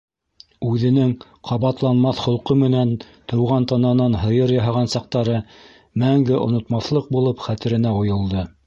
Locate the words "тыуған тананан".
3.33-4.19